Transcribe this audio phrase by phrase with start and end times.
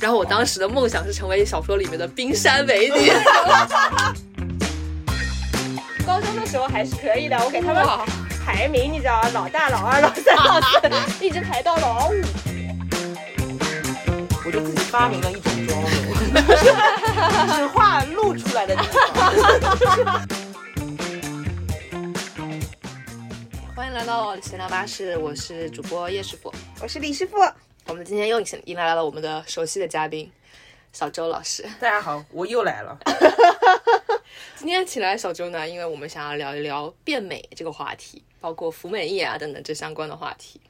[0.00, 3.12] 然后我当时的梦想是成为小说里面的冰山美女。
[6.06, 7.84] 高中的时候还是可以的，我给他们
[8.44, 9.20] 排名，你知道？
[9.32, 10.78] 老大、老二、老三、老四，
[11.24, 12.12] 一直排到老五。
[14.44, 15.90] 我就自己发明了一种妆容，
[17.56, 18.82] 是画露出来的地
[19.14, 19.32] 方。
[23.74, 26.54] 欢迎来到闲聊巴士，我是主播叶师傅。
[26.80, 27.36] 我是李师傅，
[27.88, 30.30] 我们今天又迎迎来了我们的熟悉的嘉宾
[30.92, 31.62] 小周老师。
[31.78, 32.98] 大家好，我又来了。
[34.58, 40.60] 今天请来小周呢，因为我们想要聊一聊变美这个话题，包括服美役啊等等这相关的话题。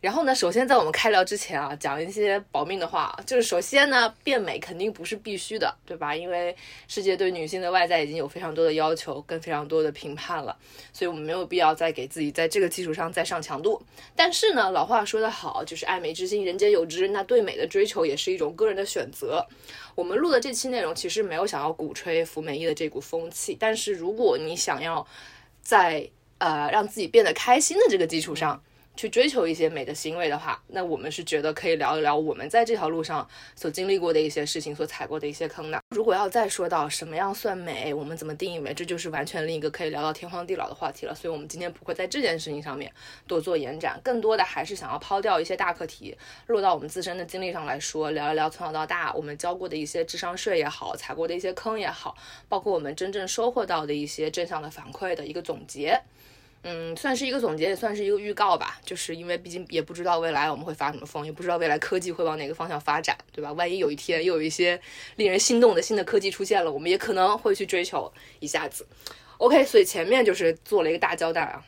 [0.00, 6.14] 然后呢，首先在我们开聊之前啊，讲一些保命的话，就是首先呢，变美肯定不是必须的，对吧？
[6.14, 6.54] 因为
[6.86, 10.56] 世界对女性的外在已经有非常多的要求，跟非常多的评判了，
[10.92, 13.82] 所以我们没有必要再给自己在这个基础上再上强度。
[14.14, 17.08] 但是呢，老话说得好，就是爱美之心，人皆有之。
[17.08, 19.44] 那对美的追求也是一种个人的选择。
[19.94, 25.04] 我们录的这期内容其实没有想要鼓吹服美役的这股风气，但是如果你想要
[25.62, 28.62] 在呃让自己变得开心的这个基础上，
[28.96, 35.78] 去追求一些美的行为的话，那我们是觉得可以聊一聊我们在这条路上所经历过的一些事情，所踩过的一些坑的。
[35.90, 41.14] 如果要再说到什么样算美，我们怎么定义美，这就是完全另一个可以聊到天荒地老的话题了。
[41.14, 42.90] 所以，我们今天不会在这件事情上面
[43.26, 52.16] 多做延展，更多的还是想要抛掉一些大课题，落到我们自身的经历上来说，聊一聊从小到大我们交过的一些智商税也好，踩过的一些坑也好，
[52.48, 56.00] 包括我们真正收获到的一些正向的反馈的一个总结。
[56.62, 58.80] 嗯，算是一个总结，也算是一个预告吧。
[58.84, 63.52] 就是因为毕竟也不知道未来我们会发什么疯，也不知道未来科技会往哪个方向发展，对吧？
[63.52, 64.80] 万一有一天又有一些
[65.14, 68.84] 令人心动的新的科技出现了，我们也可能会去追求一下子。
[69.38, 71.64] OK，所以前面就是做了一个大交代啊。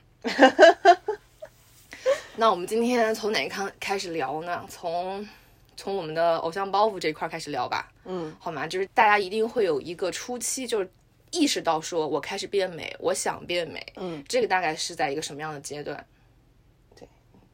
[2.35, 4.67] 那我们今天从哪开开始聊呢？
[4.69, 5.25] 从
[5.77, 7.89] 从我们的偶像包袱这一块开始聊吧。
[8.05, 8.67] 嗯，好吗？
[8.67, 10.91] 就是大家一定会有一个初期，就是。
[11.31, 16.07] 意识到说，我开始变美，我想变美，嗯，这个大概是在一个什么样的阶段？
[16.95, 17.09] 对，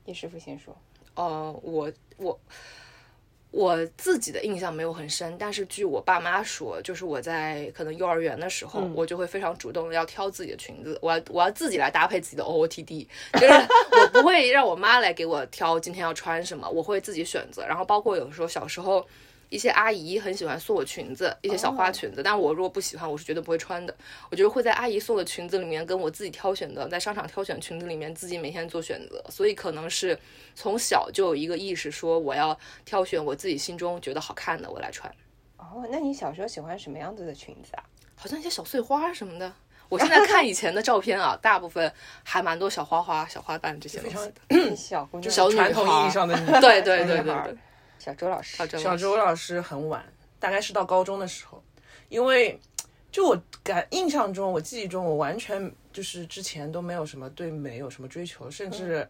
[0.06, 0.76] 叶师傅先说。
[1.14, 2.40] 呃，我我
[3.50, 17.64] 我自己的印象没有很深，但是据我爸妈说，就是我在可能幼儿园的时候，我就会非常主动的要挑自己的裙子，我要我要自己来搭配自己的 O O T D，就是我不会让我妈来给我挑今天要穿什么，我会自己选择。
[17.66, 19.06] 然后包括有时候小时候。
[19.48, 23.94] 一些阿姨很喜欢送我裙子，一些小花裙子，但我如果不喜欢，我是绝对不会穿的。
[24.30, 29.24] 我觉得会在阿姨送的裙子里面，跟我自己挑选的，在商场挑选裙子里面，自己每天做选择。
[29.28, 30.18] 所以可能是
[30.54, 35.12] 从小就有一个意识，说我要挑选我自己心中觉得好看的，我来穿。
[35.56, 37.84] 哦，那你小时候喜欢什么样子的裙子啊？
[38.16, 39.52] 好像一些小碎花什么的。
[39.90, 44.16] 我现在看以前的照片啊， 大部分还蛮多小花花、小花瓣这些东西
[44.48, 44.74] 的。
[44.74, 47.56] 小姑娘，小传统意义上的 女对对对对对。
[48.04, 49.58] 小周老师，小周老师。
[49.62, 50.04] 很晚，
[50.38, 51.62] 大概是到高中的时候，
[52.10, 52.60] 因为
[53.10, 59.08] 就我感印象中，我记忆中，我完全就是之前都没有什么对美有什么追求，甚至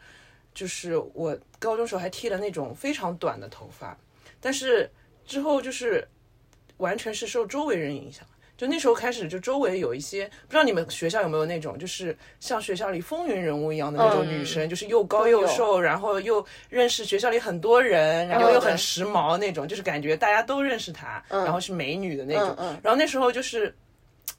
[0.55, 3.99] 就是我高中时候还剃了那种非常短的头发，
[4.41, 4.89] 但是
[5.27, 6.07] 之后就是
[6.77, 8.25] 完全是受周围人影响。
[8.57, 22.57] 就那时候开始，就周围有一些不知道你们学校有没有那种，就是像学校里风云人物一样的那种女生，就是又高又瘦，然后又认识学校里很多人，然后又很时髦那种，就是感觉大家都认识她，然后是美女的那种。
[22.83, 23.75] 然后那时候就是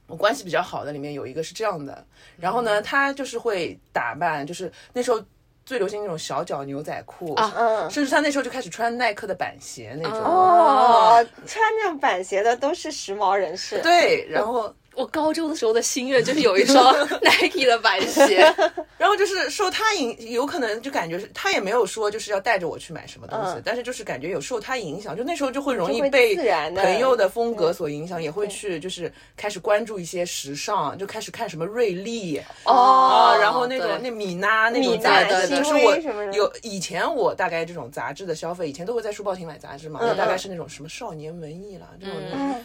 [0.07, 2.05] 我关系比较好的里面有一个是这样的，
[2.37, 5.21] 然后呢，她就是会打扮，就是那时候。
[5.65, 10.19] 最流行那种小脚牛仔裤啊，甚至他那时候就开始穿耐克的板鞋那种。
[10.19, 13.79] 哦，穿那种板鞋的都是时髦人士。
[13.81, 14.73] 对，然后。
[14.95, 18.37] 我高中的时候的心愿就是有一双 Nike 的板鞋，
[18.97, 26.33] 然后就是受他影，有可能就感觉是他也没有说就是要带着我去买什么东西，但是就是感觉有受他影响，就那时候就会容易被
[26.75, 35.95] 朋友的风格所影响，也会去就是开始关注一些时尚，就开始看什么瑞丽哦，然后那种那米娜那种杂志，就是我
[36.31, 42.15] 有以前我大概这种杂志的消费，以前都会在书报亭买杂志嘛，大概是那种什么少年文艺啦这种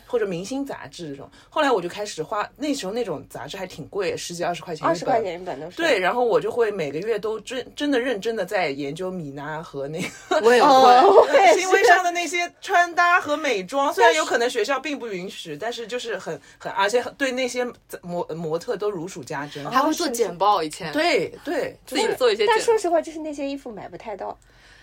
[0.06, 2.19] 或者明星杂志这种，后来我就开始。
[2.22, 5.76] 花那时候那种杂志还挺贵，十几二十块钱，二十块钱一本都是。
[5.76, 17.66] 对，然后我就会每个月都真真的认真的在研究米娜和那个我也会 新微上的那些穿搭和美妆，虽然有可能学校并不允许，但是就是很很，而且对那些
[18.02, 20.92] 模模特都如数家珍，还会做简报以前。
[20.92, 22.46] 对对，自己做一些。
[22.46, 24.38] 但说实话，就是那些衣服买不太到。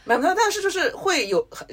[0.08, 1.68] 买不到，但是就是会有很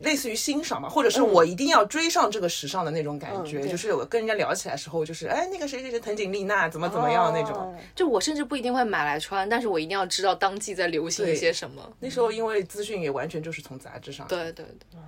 [0.00, 11.92] 类似于欣赏嘛，或者是我一定要追上这个时尚的那种感觉，就是有跟人家聊起来时候，就是哎那个谁谁谁藤井丽娜怎么怎么样那种，就我甚至不一定会买来穿，但是我一定要知道当季在流行一些什么。
[11.98, 15.00] 那时候因为资讯也完全就是从杂志上，对对对。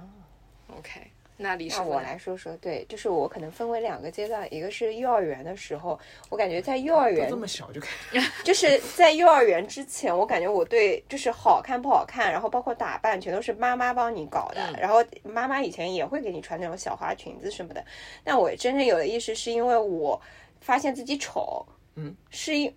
[0.76, 1.11] OK，
[1.42, 5.98] 那李师那我来说说，对，就是我可能分为两个阶段，一个是幼儿园的时候，
[6.30, 14.62] 我感觉在幼儿园都这么小就开始 就是在幼儿园之前，我感觉我对就是好看不好看，然后包括打扮，全都是妈妈帮你搞的。
[14.72, 17.84] 嗯然后妈妈以前也会给你穿那种小花裙子什么的。
[18.24, 20.20] 但我真正有的意识是因为我
[20.60, 21.64] 发现自己丑。
[21.94, 22.74] 嗯， 是因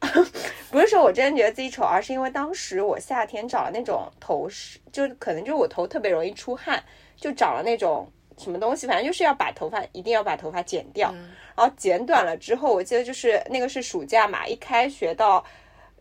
[0.69, 6.83] 不是说我真的觉得自己丑，而是因为当时我夏天长了那种头饰，就可能就是我头特别容易出汗，
[7.15, 11.11] 就长了那种什么东西，反正就是要把头发一定要把头发剪掉。
[11.13, 15.43] 嗯然后剪短了之后，我记得就是那个是暑假嘛，一开学到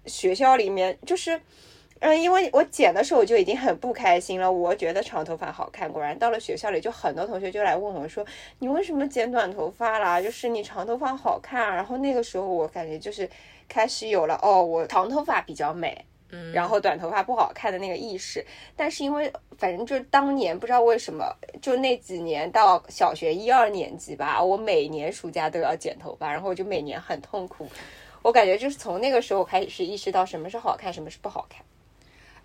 [0.07, 1.41] 学校里面就是。
[2.01, 5.91] 嗯，因为我剪的时候我就已经很不开心了，我觉得长头发好看。
[5.91, 8.27] 果然到了学校里，就很多同学就来问我说
[8.59, 10.21] ：“你为什么剪短头发啦？
[10.21, 13.27] 就是你长头发好看啊。”然后那个时候我感觉就是
[13.69, 16.53] 开始有了哦，我长头发比较美，嗯。
[16.53, 18.45] 然后短头发不好看的那个意识。
[18.77, 21.25] 但是因为反正就是当年不知道为什么，
[21.63, 27.69] 就那几年到小学一二年级吧，我每年暑假都要剪头发，然后我就每年很痛苦。
[28.23, 31.63] 我感觉就是从那个时候开始意识到什么是好看，什么是不好看。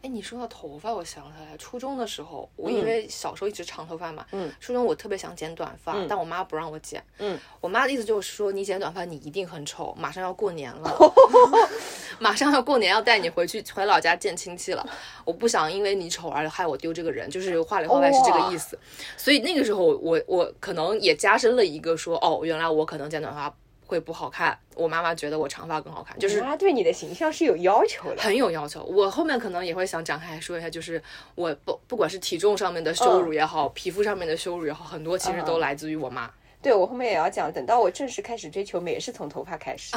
[0.01, 10.89] 哎，你说到头发，我想起来，初中的时候，我因为小时候一直长头发嘛，嗯，初中我特别想剪短发，但我妈不让我剪，嗯，我妈的意思就是说，你剪短发你一定很丑，马上要过年了，
[12.21, 14.85] 马上要过年要带你回去回老家见亲戚了，
[15.25, 18.77] 我不想因为你丑而害我丢这个人，就是话里话外是这个意思，
[19.17, 23.53] 所以那个时候我我可能也加深了一个说，哦，原来我可能剪短发
[23.85, 28.21] 会不好看，我妈妈觉得我长发更好看，就是妈对你的形象是有要求的。
[28.21, 28.83] 很有要求。
[28.83, 31.01] 我后面可能也会想展开说一下，就是
[31.33, 36.29] 我不不管是体重上面的羞辱也好，皮肤上面的羞辱也好，很多其实都来自于我妈。
[36.61, 39.95] 对我后面也要讲，等到我正式开始追求美，也是从头发开始。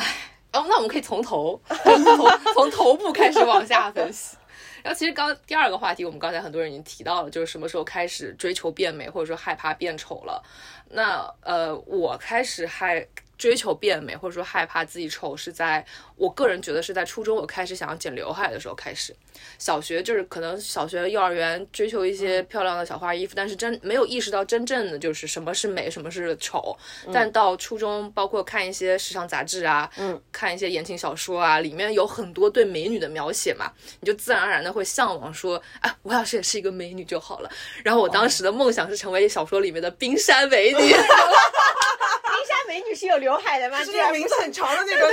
[0.53, 4.37] 哦，那我们可以从头 从头从头部开始往下分析。
[4.83, 10.43] 然后其实刚第二个话题，我们刚才很多人已经提到了，就是什么时候开始追求变美，或者说害怕变丑了。
[10.91, 13.07] 那呃，我开始害
[13.43, 15.85] 追求变美，或者说害怕自己丑，是在
[16.15, 19.13] 我个人觉得是在初中我开始想要剪刘海的时候开始。
[19.59, 26.77] 小学就是可能小学、幼儿园追求一些漂亮的小花衣服，但是真没有意识到真正的就是什么是美，什么是丑。
[27.13, 37.51] 但到初中，包括看一些时尚杂志啊，嗯，看一些言情小说啊，里面有很多对美女的描写嘛，你就自然而然的会向往说，哎，我要是也是一个美女就好了。
[37.83, 40.95] 然后我当时的梦想是成为小说里面的冰山美女。
[42.23, 43.83] 冰山美女是有刘海的吗？
[43.85, 45.09] 是那种名字很长的那种，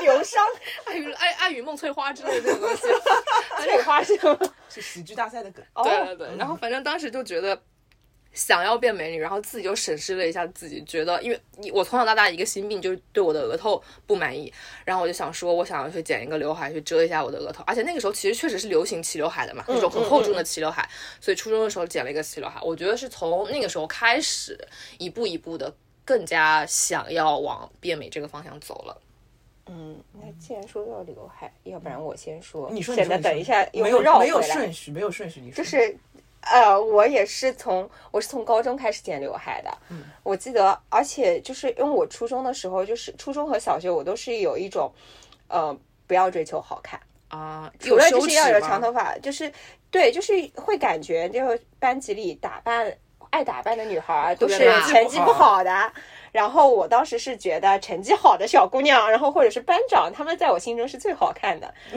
[0.00, 0.46] 流伤
[0.84, 2.82] 爱与爱爱与梦翠花之类的东西。
[3.62, 4.18] 翠花是？
[4.68, 5.64] 是喜剧大赛的梗。
[5.84, 7.60] 对对对，然后反正当时就觉得
[8.36, 14.52] 想要变美女，然后自己就审视了一下自己，觉得因为你我从小到大一个心病就是对我的额头不满意，
[14.84, 20.88] 然后我就想说，我想要去剪一个刘海去遮一下我的额头，而且那个时候其实确实是流行齐刘海的嘛，那种很厚重的齐刘海，
[21.20, 24.56] 所以初中的时候剪了一个齐刘海，我觉得是从那个时候开始
[24.98, 25.74] 一步一步的
[26.04, 29.00] 更加想要往变美这个方向走了。
[29.68, 34.42] 嗯，那既然说到刘海，要不然我先说，你说，省你等一下没有没有绕回来。
[34.42, 35.56] 顺序，没有顺序，你说。
[35.56, 35.98] 就是，
[36.52, 39.70] 呃，我也是从我是从高中开始剪刘海的。
[39.88, 44.92] 嗯，我记得，而且就是因为我初中的时候，就是初中和小学我都是有一种，
[45.48, 45.76] 呃，
[46.06, 49.52] 不要追求好看，啊，除了就是要有长头发，就是
[49.90, 52.96] 对，就是会感觉就是班级里打扮
[53.30, 55.92] 爱打扮的女孩儿都是成绩不好的。
[56.36, 61.72] 然后我当时是觉得成绩好的小姑娘，然后或者是班长，她们在我心中是最好看的。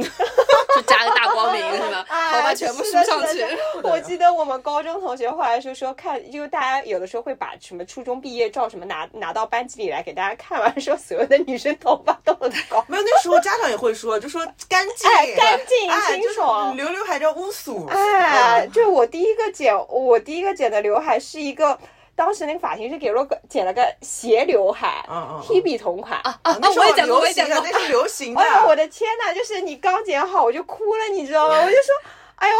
[0.73, 2.05] 就加个大光明是吧？
[2.07, 3.45] 啊头发全部梳上去
[3.83, 12.81] 我记得我们高中同学后来就说看，因为大家有的时候会把什么初中毕业照什么拿拿到班级里来给大家看完，说所有的女生头发都很高。
[12.87, 17.85] 没有，那时候家长也会说，就说干净，哎干净哎清爽就是留刘海叫乌苏。
[17.87, 21.77] 哎，嗯就我第一个剪，我第一个剪的刘海是一个，
[22.19, 26.19] 当时那个发型是给了个剪了个斜刘海嗯嗯嗯，Hebe 同款。
[26.19, 27.55] 啊啊，那我也剪过，我也讲过。
[27.63, 28.41] 那是流行的。
[28.41, 31.55] 哎呀，我的天呐，就是你刚剪好我就哭了，你知道吗？
[31.63, 31.95] 我就说，
[32.35, 32.55] 哎呦。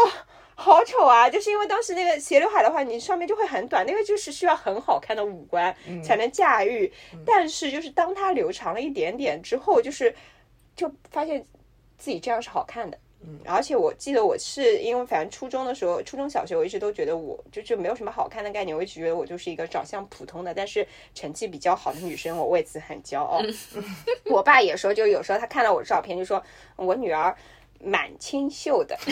[0.62, 1.26] 好丑啊！
[1.30, 5.74] 就是因为当时那个斜刘海的话，你上面就会很短，那个就是需要很好看的五官
[6.04, 6.92] 才能驾驭。
[7.24, 10.14] 但是就是当它留长了一点点之后，就是
[10.76, 11.42] 就发现
[11.96, 12.98] 自己这样是好看的。
[13.22, 23.42] 嗯，而且我记得我是因为反正初中的时候，初中小学我一直都觉得我就就没有什么好看的概念，我一直觉得我就是一个长相普通的，但是成绩比较好的女生，我为此很骄傲。
[24.30, 26.42] 我爸也说，就有时候他看到我的照片，就说
[26.76, 27.36] 我女儿
[27.82, 28.96] 蛮清秀的，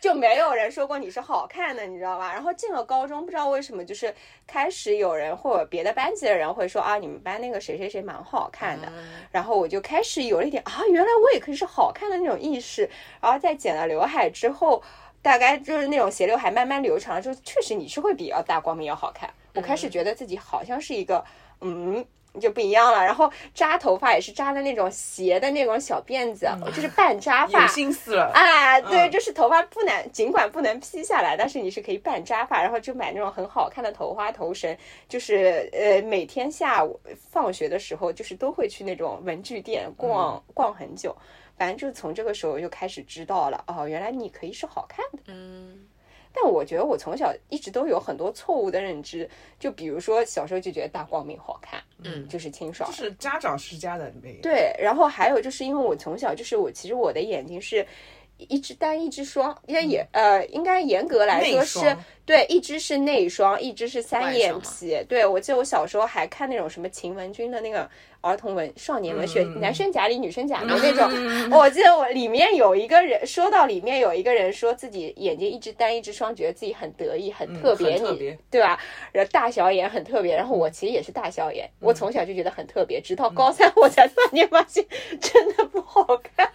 [0.00, 2.32] 就没有人说过你是好看的，你知道吧？
[2.32, 4.14] 然后进了高中，不知道为什么，就是
[4.46, 8.92] 开始有人或者别的班级的人会说啊，你们班那个谁谁谁蛮好看的，
[9.30, 12.88] 然后我就开始有了一点啊，原来我也可以是好看的那种意识。
[13.20, 14.82] 然后在剪了刘海之后。
[15.22, 19.28] 大概就是那种斜刘海慢慢留长了之后，确实你是会比要大光明要好看。
[19.54, 21.24] 我开始觉得自己好像是一个，
[21.62, 22.06] 嗯。
[22.40, 28.30] 就不一样了，然后扎头发也是扎的那种斜的那种小辫子，就是半扎发，有心思了。
[28.34, 34.76] 啊，对，就是头发不能，尽管不能披下来，但是你是可以半扎发，然后就买那种很好看的头花头绳，
[35.08, 37.00] 就是呃，每天下午
[37.30, 41.14] 放学的时候，就是都会去那种文具店逛逛很久，
[41.56, 45.86] 反正就从这个时候就开始知道了，哦，原来你可以是好看的，嗯。
[46.36, 49.28] 但我觉得我从小一直都有很多错误的认知，
[49.58, 54.34] 就比如说小时候就觉得大光明好看，嗯，就是清爽，就是家长施加的美。
[54.42, 57.84] 对，然后还有就是因为我从小就是我其实我的眼睛是。
[58.38, 65.04] 一只单，一只双，应该也呃，应该严格来说是对，一只是内双，一只是三眼皮。
[65.08, 67.88] 对，我记得我小时候还看那种什么秦文君的那个
[68.20, 71.56] 儿童文少年文学，男生假里女生假的那种。
[71.56, 78.78] 我记得我里面有一个人说到里面有一个人说自己眼睛一只单，一只双，觉得自己很得意，很特别，你对吧？
[79.12, 84.84] 然后大小眼很特别，然后我其实也是大小眼，我从小就觉得很特别，直到高三我才突然间发现
[85.20, 86.04] 真的不好
[86.36, 86.50] 看。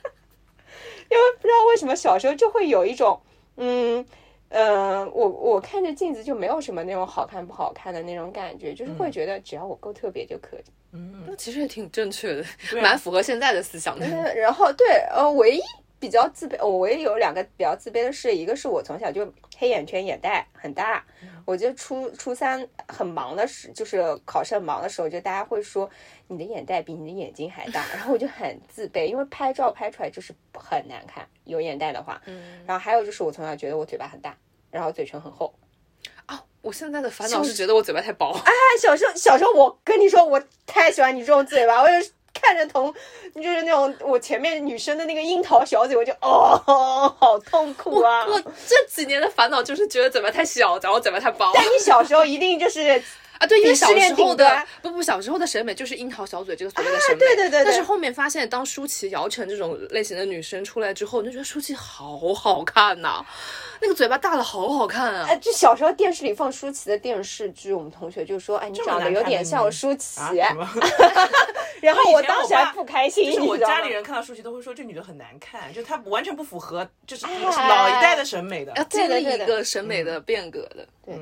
[1.11, 3.19] 因为不知道为什么小时候就会有一种，
[3.57, 4.03] 嗯，
[4.49, 10.63] 呃，我我看着镜子就没有什么那种好看不好看的那种感觉，就是会觉得只要我够特别就可以。
[10.93, 12.43] 嗯，那其实也挺正确的，
[12.81, 14.07] 蛮符合现在的思想的。
[14.35, 15.61] 然后对，呃，唯一。
[16.01, 21.05] 比较自卑，我也有两个比较自卑的事，一个是我从小就黑眼圈、眼袋很大，
[21.45, 25.87] 我就初初三很忙的时，就是考试很忙的时候，就大家会说
[26.27, 32.19] 你的眼袋比你的眼睛还大，然后我就很自卑，因为拍照拍出来就是很难看，有眼袋的话。
[32.25, 32.63] 嗯。
[32.65, 34.35] 然后还有就是我从小觉得我嘴巴很大，
[34.71, 35.53] 然后嘴唇很厚。
[36.25, 38.31] 啊，我现在的烦恼是觉得我嘴巴太薄。
[38.43, 41.93] 哎，小时候小时候我跟你说，我太喜欢你这种嘴巴，我就。
[42.41, 42.93] 看着同
[43.35, 46.61] 就是那种我前面女生的那个樱桃小嘴，我就哦，
[47.19, 48.25] 好痛苦啊！
[48.27, 51.51] 我这几年的烦恼就是觉得嘴巴太小，然后嘴巴太薄。
[51.53, 53.01] 但你小时候一定就是。
[53.41, 57.19] 啊，对，因为小时候的不不，小时候的审美就是樱桃小嘴这个所谓的审美。
[57.19, 57.65] 对对对。
[57.65, 63.25] 但是后面发现，当舒淇、姚晨这种类型的女生出来之后，你就觉得舒淇好好看呐，
[63.81, 65.25] 那个嘴巴大的好好看啊！
[65.27, 70.21] 哎，就小时候电视里放舒淇的电视剧，我们同学就说：“哎，你长得有点像舒淇。”
[71.81, 73.25] 然后我当时还不开心。
[73.25, 80.87] 就是我家里人看到舒淇都会说这女的很难看，就她完全不符合就是老一代的审美的，要经历一个审美的变革的。
[81.03, 81.15] 对。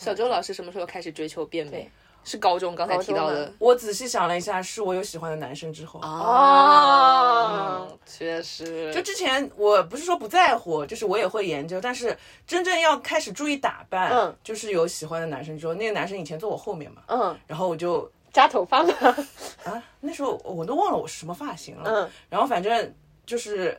[0.00, 1.90] 小周老师什么时候开始追求变美？
[2.24, 3.52] 是高中，刚才提到的。
[3.58, 6.00] 我仔细想了一下，是我有喜欢的男生之后。
[6.00, 8.90] 哦，确实。
[8.94, 12.16] 就之前我不是说不在乎，就是我也会研究，但是
[12.46, 18.94] 真正要开始注意打扮，嗯，就是有喜欢的男生之后，那个男生以前坐我后面嘛，嗯，然后我就扎头发了。
[19.64, 21.90] 啊，那时候我都忘了我是什么发型了。
[21.90, 22.94] 嗯，然后反正
[23.26, 23.78] 就是。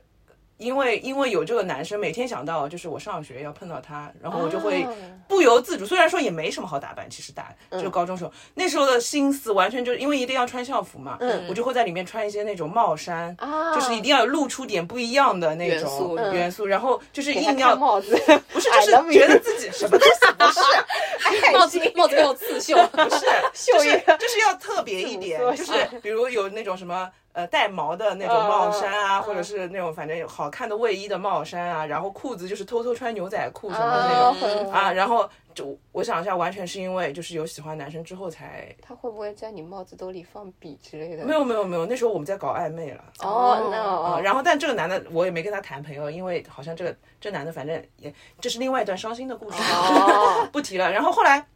[0.61, 4.85] 因为因为有这个男生，每天想到就是我上学要碰到他，然后我就会
[5.27, 5.85] 不由自主。
[5.85, 11.17] 虽然说也没什么好打扮，其实打就高中时候那时候的心思完全就是因为一定要穿校服嘛，
[11.49, 13.35] 我就会在里面穿一些那种帽衫，
[13.73, 18.15] 就是一定要露出点不一样的那种元素，然后就是硬要帽子，
[18.53, 23.25] 不是就是觉得自己什么东西不是 帽子帽子有刺绣，不是
[23.73, 23.89] 就是
[24.19, 27.09] 就是要特别一点，就是比如有那种什么。
[27.33, 38.75] 呃，带毛的那种帽衫啊，或者是那种反正好看的卫衣的帽衫啊，然后裤子就是偷偷穿牛仔裤什么的那种啊，然后就我想一下，完全是因为就是有喜欢男生之后才。
[38.81, 41.23] 他会不会在你帽子兜里放笔之类的？
[41.23, 43.03] 没有没有没有，那时候我们在搞暧昧了。
[43.19, 44.19] 哦，那哦。
[44.21, 49.57] 然后但这个男的我也没跟他谈朋友，因为好像这个这男的反正也这是另外一段伤心的故事，
[50.51, 50.91] 不提了。
[50.91, 51.47] 然后后来，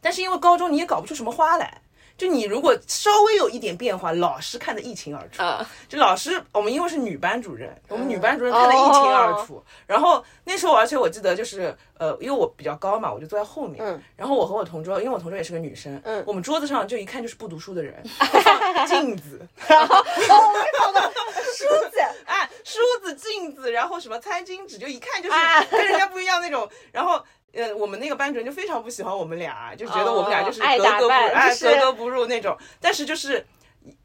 [0.00, 1.81] 但是因为高中你也搞不出什么花来。
[2.16, 5.42] 就你如果稍微有一点变化，老师看得一清二楚。
[5.88, 9.62] 就老师，我们因为是女班主任，我们女班主任看得一清二楚。
[9.86, 13.82] 然后那时候，而且我记得就是，呃，因为我比较高嘛，我就坐在后面。
[14.16, 18.02] 然后我和我同桌，因为我同桌也是个女生，我们桌子上就一看就是不读书的人，
[18.86, 25.36] 镜子，梳子， 哎，梳子、镜子，然后什么餐巾纸，就一看就是
[25.70, 26.68] 跟人家不一样那种。
[26.92, 27.24] 然后。
[27.54, 32.56] 呃，我们那个班主任就非常不喜欢我们俩，就觉得我们俩就是格格不哎格格不入那种。
[32.80, 33.44] 但是就是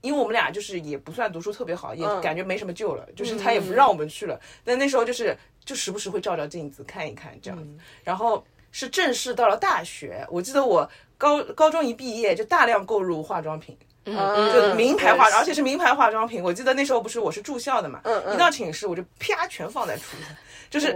[0.02, 4.40] 因为我们俩就是也不算读书特别好，也感觉没什么救了，就是他也不让我们去了。
[4.66, 7.70] 但那时候就是就时不时会照照镜子看一看这样子。
[8.04, 16.44] 然后是正式到了大学，我记得我高高中一毕业就大量购入化妆品，就名牌化，而且是名牌化妆品。
[16.44, 18.02] 我记得那时候不是我是住校的嘛，
[18.34, 20.36] 一到寝室我就啪全放在橱上，
[20.70, 20.92] 就是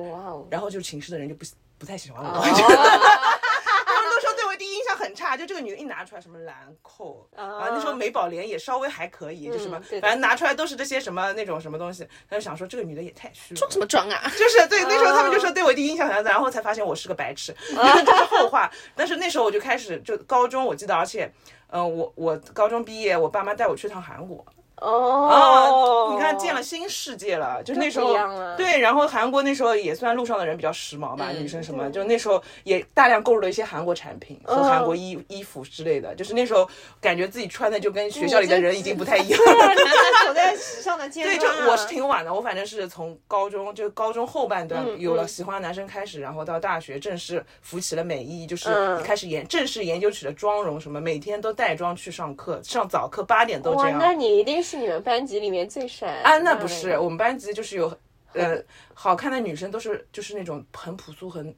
[0.50, 1.46] 然后就寝室的人就不。
[1.82, 14.32] 不太喜欢我， 他们都说对我第一印象很很差，就这个女的一拿出来什么兰蔻啊啊，那时候美宝莲也稍微还可以，就什么反正拿出来都是这些什么那种什么东西，他就想说这个女的也太虚了，装什么装啊？
[14.40, 18.72] 就是对那时候他们就说对我第一印象很差然后才发现我是个白痴，这是后话。
[18.96, 21.30] 但是那时候我就开始就高中，我记得，而且，
[21.68, 24.46] 嗯、我我高中毕业，我爸妈带我去趟韩国。
[24.82, 28.14] 哦，你看见了新世界了，就那时候
[28.58, 36.68] 对，然后韩国那时候也算路上的人比较时髦吧，嗯女生什么，就那时候也大量购入了一些韩国产品和韩国衣、衣服之类的，就是那时候
[37.00, 39.76] 感觉自己穿的就跟学校里的人已经不太一样了。
[40.26, 41.38] 走在时尚的尖对。
[41.38, 54.00] 就我是挺晚的，我反正是从高中就高中后半段嗯有了嗯喜欢的男生开始，然后到大学正式扶起了美艺，就是嗯开始研正式研究起了妆容什么，每天都带妆去上课，上早课八点都这，样。
[54.00, 57.92] 那你一定是你们班级里面最闪啊，那不是，我们班级就是有，
[58.34, 58.62] 呃，
[58.94, 61.56] 好看的女生都是就是那种很朴素、很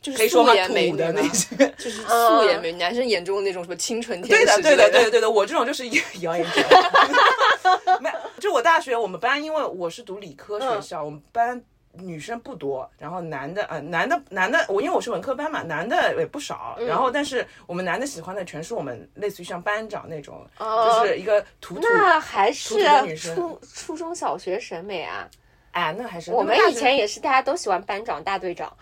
[0.00, 1.56] 就是可以说嘛素颜美土的那些。
[1.76, 5.86] 就是素颜美女，男生眼中的那种什么清纯天对的，使之类对的，对的，对的，我这种就是
[6.20, 6.62] 谣言者。
[8.00, 25.28] 没有，就我大学我们班，因为我是读理科学校，我们班女生不多，然后男的，呃，男的，男的，我因为我是文科班嘛，男的也不少，然后但是我们男的喜欢的全是我们类似于像班长那种，就是一个土土，那还土土是的女生初初中小学审美啊。
[25.72, 28.76] 哎，那还是我们以前也是，大家都喜欢班长、大队长，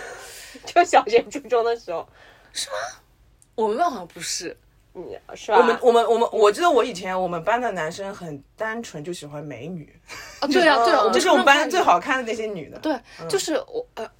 [0.64, 2.08] 就小学、初中的时候，
[2.52, 2.76] 是吗？
[3.54, 4.69] 我们班好像不是，嗯，
[5.34, 5.58] 是吧？
[5.58, 9.94] 我们我们我们，我记得我以前我们班的男生很单纯，就喜欢美女，
[10.40, 12.78] 啊， 对啊，对啊，我们这是我们班最好看的那些女的。
[12.80, 14.10] 对，就是我呃，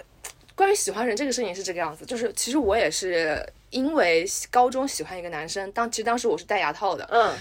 [0.55, 7.35] 关于喜欢人这个事情是这个样子，就是其实我也是因为高中喜欢一个男生，当其实当时我是戴牙套的，嗯，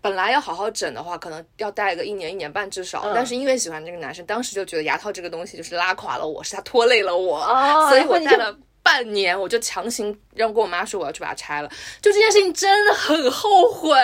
[0.00, 8.56] 本来要好好整的话，可能要戴个一年一年半至少，但是因为喜欢这个男生，当时就觉得牙套这个东西就是拉垮了我，是他拖累了我，哦所以我戴了。
[8.90, 11.68] 半年我就强行让跟我妈说我要去把它拆了，
[12.02, 13.96] 就这件事情真的很后悔。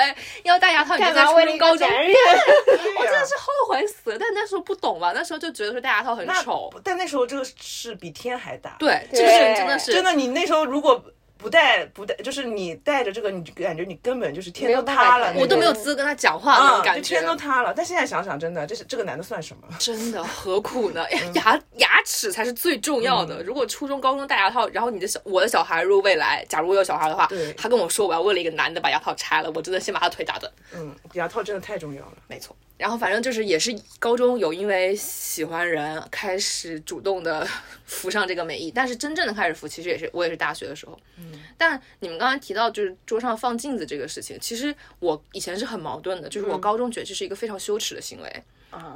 [0.45, 1.89] 要戴牙套，你就在初中、高中？
[1.91, 4.17] 我真的是后悔死了。
[4.19, 6.73] 但那时候不懂嘛，那时候就觉得说戴牙套很丑。
[6.85, 8.77] 但那时候这个是比天还大。
[8.79, 11.03] 对，这个事情真的是真的，你那时候如果
[11.39, 17.01] 不带不带，就是你带着这个，你就感觉你根本就是天都塌了，我都没有嗯资格跟他讲话那种啊，感觉。
[17.03, 17.73] 就天都塌了。
[17.75, 19.63] 但现在想想，真的，这是这个男的算什么？
[19.79, 21.05] 真的何苦呢？
[21.11, 23.43] 哎 牙牙齿才是最重要的。
[23.43, 30.51] 如果初中、高中戴牙套，然后你的小我的小孩，如果未来假如我有小孩的话，他跟我说我要为了一个男的把牙套拆了，我真的先把他腿打断。
[30.75, 32.13] 嗯，牙套真的太重要了。
[32.29, 32.57] 没错。
[32.79, 37.47] 然后反正就是也是高中有因为喜欢人开始主动的
[37.87, 40.99] 服 上这个美意，但是真正的开始服其实也是我也是大学的时候。
[41.17, 41.33] 嗯。
[41.57, 48.43] 但你们刚才提到就是桌上放镜子这个事情，其实我以前是很矛盾的，就是我高中觉得这是一个非常羞耻的行为。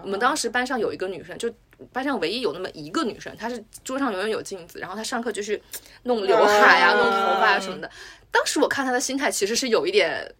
[0.02, 1.50] 我们当时班上有一个女生，就
[1.90, 5.58] 班上唯一有那么一个女生，她是桌上永远有镜子，然后她上课就是
[6.02, 7.90] 弄刘海啊、嗯弄头发呀什么的。
[8.30, 10.34] 当时我看她的心态其实是有一点。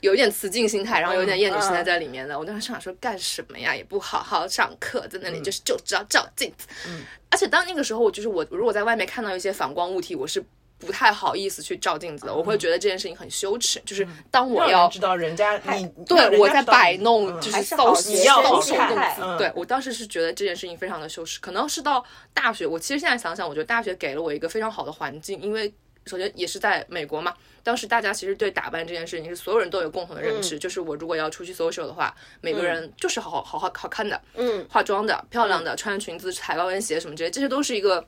[0.00, 2.38] 有一点雌竞心态，然后有一点厌女心态在里面的。
[2.38, 3.74] 我当时想说干什么呀？
[3.74, 6.66] 也不好好上课，在那里就是就知道照镜子。
[7.30, 10.42] 而且当那个时候，我就是我如果在外面看到一些反光物体，我是
[10.78, 13.82] 不太好意思去照镜子的，我会觉得这件事情很羞耻。
[13.84, 19.20] 就是当我要知道人家你对我在摆弄，嗯就是还是搔好首你要好搔首弄姿。
[19.20, 25.72] 嗯对我当时是觉得这件事情非常的羞耻，可能是到大学，我其实现在想想，我觉得大学给了我一个非常好的环境，因为
[26.06, 27.34] 首先也是在美国嘛，
[27.68, 38.02] 当时大家其实对打扮这件事情是所有人都有共同的认知，就是我如果要出去 social 的话，每个人就是好好好好好看的，嗯，化妆的、漂亮的、穿裙子、踩高跟鞋什么这些，这些都是一个。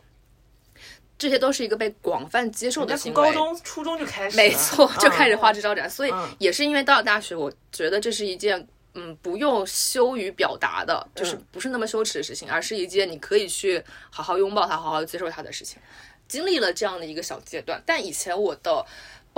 [1.19, 5.91] 这些都是一个被广泛接受的那行为，从高中、初中就开始，没错，就开始嗯花枝招展。
[5.91, 15.79] 所以嗯也是因为到了大学，我觉得这是一件嗯不用羞于表达的，就是嗯不是那么羞耻的事情，而是一件你可以去好好拥抱它、好好接受它的事情。
[16.27, 18.87] 经历了这样的一个小阶段，但以前我的。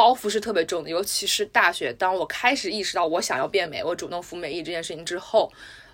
[0.03, 1.93] 包袱是特别重的，尤其是大学。
[1.93, 5.49] 当我开始意识到我想要变美，我主动服美役这件事情之后，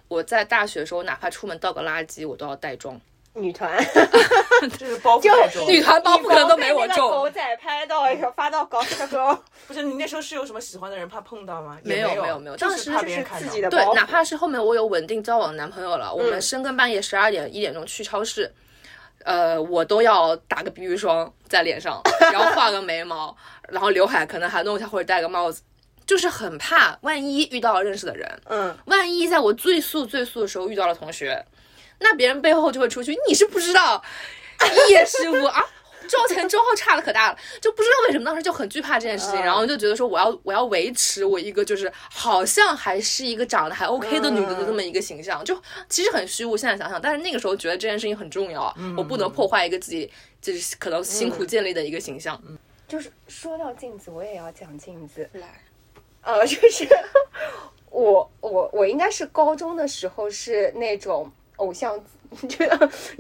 [0.09, 2.99] 我在大学的时候，哪怕出门倒个垃圾，我都要带妆。
[3.35, 3.79] 女团
[4.79, 5.69] 就是包袱太重。
[5.69, 7.11] 女团包袱可能都没我重。
[7.11, 11.79] 狗仔拍到以后发到高这个不是你那时候是有什么喜欢的人怕碰到吗？
[11.83, 18.51] 没有有没有没有当时怕别人看到自己的对包，袱哪怕是后面我有稳定交往的男朋友了，我们嗯深更半夜十二点一点钟去超市，
[19.25, 22.01] 呃，我都要打个 BB 霜在脸上，
[22.33, 23.37] 然后画个眉毛，
[23.69, 25.63] 然后刘海可能还弄一下或者戴个帽子，
[26.07, 31.45] 就是很怕万一遇到了认识的人，嗯，万一在我最素最素的时候遇到了同学，
[31.99, 34.03] 那别人背后就会出去，你是不知道，
[34.89, 35.65] 叶师傅啊。
[36.09, 45.57] 周前妆后差的可大了，就不知道为什么当时就很惧怕这件事情，嗯然后就觉得说我要我要维持我一个就是好像还是一个长得还 OK 的女的的这么一个形象，就
[45.89, 46.57] 其实很虚无。
[46.57, 52.41] 现在想想，但是那个时候觉得这件事情很重要，我不能破坏一个自己就是可能辛苦建立的一个形象。
[52.89, 55.29] 就是说到镜子，我也要讲镜子。
[55.35, 55.63] 来，
[56.23, 56.89] 呃，就是
[57.91, 61.97] 我我我应该是高中的时候是那种偶像，
[62.49, 62.65] 就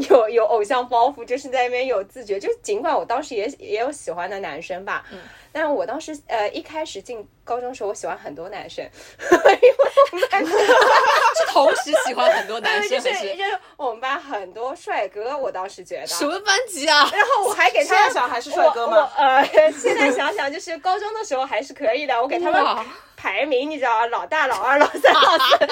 [0.09, 2.40] 有有偶像包袱，就是在那边有自觉。
[2.40, 5.18] 就尽管我当时也也有喜欢的男生吧，嗯，
[5.53, 8.85] 但是我当时呃一开始进高中的时候，我喜欢很多男生，
[9.20, 9.74] 因为
[10.12, 10.53] 我们班是
[11.48, 13.37] 同时喜欢很多男生还是？
[13.37, 16.07] 就是我们班很多帅哥，我当时觉得。
[16.07, 17.09] 什么班级啊？
[17.12, 19.11] 然后我还给他们现在想还是帅哥吗？
[19.16, 22.62] 呃，现在想想就是高中的时候还是可以的，我给他们
[23.16, 25.68] 排名，你知道，老大、老二、老三、老四，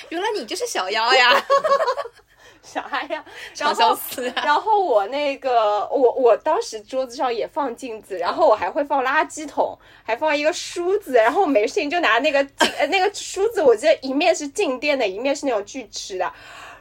[0.10, 1.44] 原来你就是小妖呀，
[2.62, 3.24] 啥呀？
[3.54, 4.32] 小相思呀。
[4.36, 16.32] 然后我那个，我我当时桌子上也放镜子，然后我还会放垃圾桶，还放一个梳子，然后没事情就拿那个镜呃那个梳子，我记得一面是静电的，一面是那种锯齿的，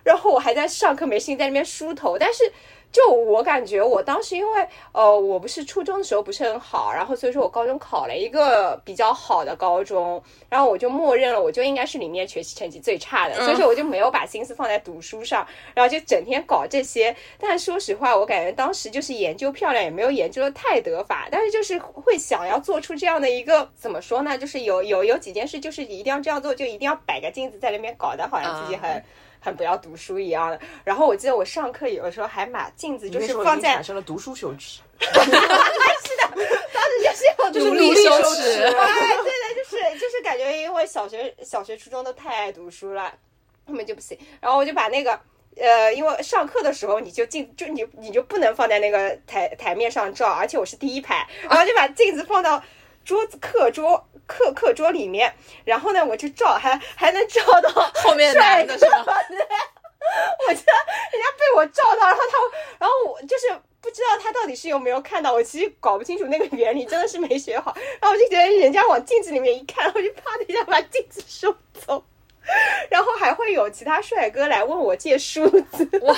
[0.03, 2.51] 然后我还在上课没事情在那边梳头，但是。
[2.95, 17.13] 就我感觉，我当时因为呃，我不是初中的时候不是很好，然后所以说我高中考了一个比较好的高中，然后我就默认了，我就应该是里面学习成绩最差的，所以说我就没有把心思放在读书上，然后就整天搞这些。
[17.38, 24.38] 但说实话，我感觉当时就是研究漂亮，也没有研究的太得法，但是就是会想要做出这样的一个怎么说呢？
[24.38, 29.03] 就是有有有几件事，就是一定要这样做，就一定要摆个镜子在那边搞得好像自己很。
[29.45, 36.23] 很不要读书一样的，然后我记得我上课有的时候还把镜子就是放在产生了读书羞耻， 是的
[36.73, 38.63] 当时就是有就是努力羞耻。
[38.63, 43.13] 哎，对的，就是就是感觉因为小学小学初中都太爱读书了，
[43.67, 44.17] 后面就不行。
[44.41, 45.19] 然后我就把那个
[45.58, 52.62] 呃，因为上课的时候你就镜就你你就不能放在那个台台面上照，而且我是第一排，然后就把镜子放到
[53.05, 57.69] 桌子课桌课课桌里面，然后呢我就照，还还能照到
[58.01, 59.05] 后面帅哥男的是吗？
[59.29, 59.37] 对，
[60.47, 60.73] 我觉得
[61.11, 62.37] 人家被我照到，然后他，
[62.79, 63.47] 然后我就是
[63.79, 67.75] 不知道他到底是有没有看到，我其实搞不清楚那个原理，真的是没学好。
[68.01, 71.59] 然后我就觉得人家往镜子里面一看，然后就啪的一下把镜子收走。
[72.89, 76.15] 然后还会有其他帅哥来问我借梳子，哇，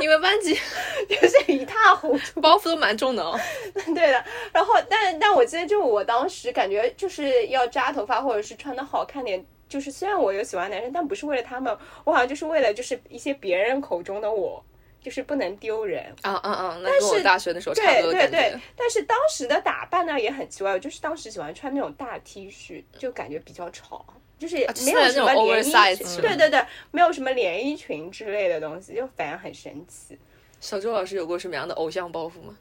[0.00, 0.54] 你们班级
[1.08, 2.40] 就是一塌糊涂。
[2.40, 3.38] 包袱都蛮重的哦。
[3.94, 14.64] 对的，然后但但我记得就我当时感觉就是要扎头发或者是穿的好看点，就是虽然我有喜欢男生，但不是为了他们，我好像就是为了就是一些别人口中的我，
[15.02, 16.14] 就是不能丢人。
[16.22, 16.78] 啊啊啊！
[16.82, 24.04] 那跟我是大学的时候差对不多感对对。，但是当时的打扮呢也很奇怪，我就是当时喜欢穿那种大 T 恤，就感觉比较潮。
[24.38, 30.18] 就是没有什么连衣裙，是对对对，没有什么连衣裙之类的东西，就反而很神奇。
[30.60, 32.56] 小周老师有过什么样的偶像包袱吗？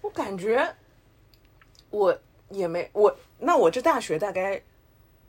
[0.00, 0.74] 我感觉
[1.90, 2.18] 我
[2.48, 4.60] 也没我，那我这大学大概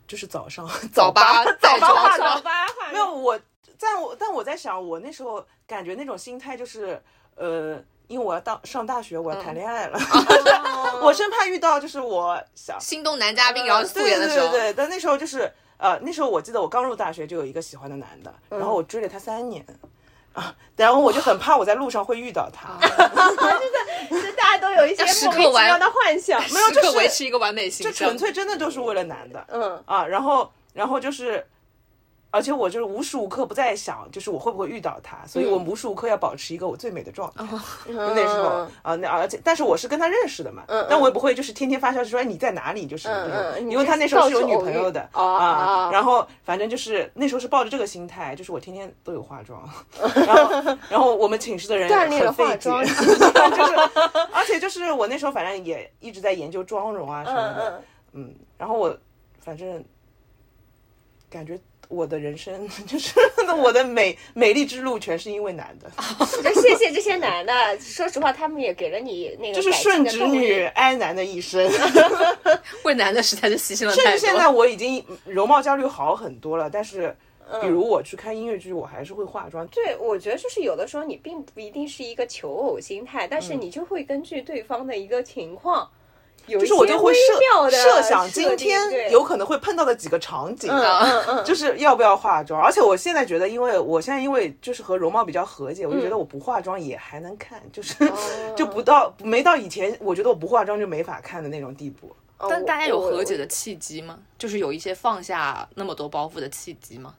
[0.06, 3.38] 就是早上早八在早八床化上妆，没有我，
[3.78, 7.00] 但我但我在想，我那时候感觉那种心态就是，
[7.36, 9.98] 呃，因为我要到上大学，我要谈恋爱了，
[11.02, 19.64] 我生怕遇到就是我想心动男嘉宾，然后素对颜的时候，对对对，但那时候就是呃，那时候我记得我刚入大学就有一个喜欢的男的，然嗯后我追了他三年。
[20.34, 22.76] 啊，然后我就很怕我在路上会遇到他，
[24.10, 26.42] 就是大家都有一些莫刻玩名其妙的幻想。
[26.52, 27.92] 没有就是维持一个完美形象。
[27.92, 28.18] 就纯。
[28.18, 31.46] 粹真的就是为了男的，嗯，啊，然后然后就是，
[32.34, 37.44] 而且我就是无时无刻不在想，就是我会不会遇到他，所以我无时无刻要保持一个我最美的状态。
[37.86, 38.70] 就那时候嗯。
[38.82, 43.08] 啊，那而且但是我是跟他认识的嘛，嗯但我也不会就是天天发消息说哎你在哪里，就是
[43.68, 49.62] 因为他那时候是有女朋友的啊哦，然后反正就是那时候是抱着这个心态，就是我天天都有化妆，
[50.26, 52.84] 然后 然后我们寝室的人锻炼了很费解，化妆
[53.54, 53.74] 就是
[54.32, 57.82] 而且就是我那时候反正也一直在研究妆容啊什么嗯的，
[58.14, 58.96] 嗯，嗯，然后我
[59.40, 59.84] 反正
[61.30, 63.18] 感觉我的人生 就是
[63.62, 65.90] 我的美美丽之路全是因为男的，
[66.42, 67.52] 就谢谢这些男的。
[67.78, 71.70] 说实话，他们也给了你那个就是顺直女哀男的一生。
[72.84, 74.18] 为男的实在是牺牲了甚太多。
[74.18, 77.14] 至现在我已经容貌焦虑好很多了，但是
[77.50, 79.66] 嗯比如我去看音乐剧，我还是会化妆。
[79.68, 85.88] 对，我觉得就是有的时候你并不一定是一个求偶心态，但是你就会根据对方的一个情况，有
[86.46, 90.70] 就是我就会设设想今天有可能会碰到的几个场景，
[91.44, 92.60] 就是要不要化妆。
[92.62, 97.94] 而且我现在觉得，因为我现在因为就是和容貌比较和解，我就觉得我不化妆也还能看，就是
[98.54, 102.14] 就不到没到以前我觉得我不化妆就没法看的那种地步。
[102.46, 104.18] 但大家有和解的契机吗？
[104.36, 107.14] 就是有一些放下那么多包袱的契机吗？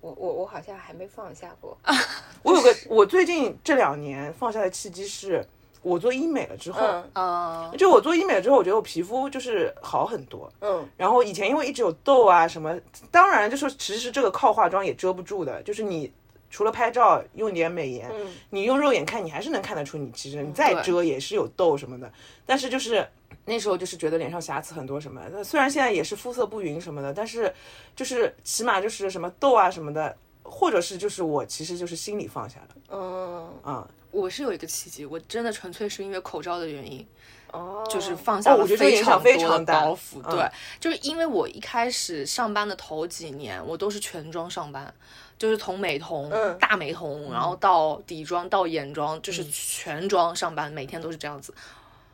[0.00, 1.76] 我我我好像还没放下过。
[2.42, 5.46] 我有个我最近这两年放下的契机是，
[5.82, 7.70] 我做医美了之后，嗯。
[7.70, 10.50] 嗯，就我做医美了之后，我觉得我皮肤就是好很多。
[10.60, 10.88] 嗯。
[10.96, 12.78] 然后以前因为一直有痘啊什么，
[13.10, 16.12] 当然就是其实这个靠化妆也遮不住的，就是你
[16.50, 18.30] 除了拍照用点美颜，嗯。
[18.50, 22.10] 你用肉眼看，你还是能看得出你其实你再遮也是有痘什么的。
[22.44, 23.06] 但是就是
[23.44, 27.52] 那时候就是觉得脸上瑕疵很多什么的，虽然现在也是肤色不匀什么的，但是
[27.96, 33.88] 就是起码就是什么痘啊什么的，或者是就是我其实就是心里放下了嗯，啊。
[34.10, 37.06] 我是有一个契机，我真的纯粹是因为口罩的原因，
[37.52, 39.80] 哦，就是放下我觉得非常多的常大。
[39.82, 40.20] 包袱。
[40.24, 40.34] 嗯。
[40.34, 40.50] 对，
[40.80, 44.92] 就是因为我一开始上班的头几年，我都是全妆上班，
[45.38, 46.58] 就是从美瞳、嗯。
[46.58, 51.54] 大美瞳，然后到底妆到眼妆，就是全妆上班，每天都是这样子。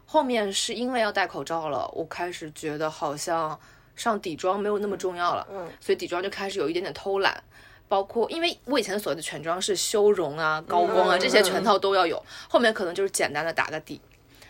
[0.05, 3.59] 后面是因为要戴口罩了，我开始觉得好像
[3.95, 5.67] 上底妆没有那么重要了，嗯。
[5.81, 7.43] 所以底妆就开始有一点点偷懒。
[7.89, 14.01] 包括，因为我以前所谓的全妆是修容啊、高光啊、嗯这些全套都要有，后面可能就是简单的打个底，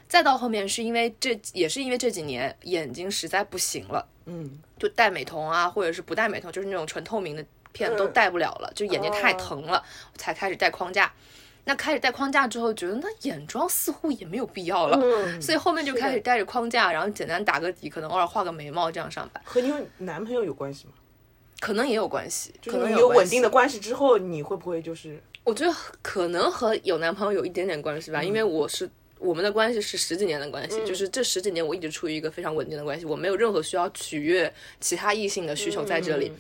[0.09, 9.83] 再到后面是因为这也是因为这几年眼睛实在不行了，嗯，就戴美瞳啊，或者是不戴美瞳，就是那种纯透明的片都戴不了了，就眼睛太疼了，
[10.17, 11.13] 才开始戴框架。
[11.69, 20.93] 那开始戴框架之后，觉得那眼妆似乎也没有必要了，嗯所以后面就开始戴着框架，然后简单打个底，可能偶尔画个眉毛这样上班，和你有男朋友有关系吗？
[21.67, 36.31] 可能也有关系，可能有稳定的关系之后，你会不会就是我觉得可能和有男朋友有一点点关系吧，因为我是我们的关系是十几年的关系，就是这十几年我一直处于一个非常稳定的关系，我没有任何需要取悦其他异性的需求在这里。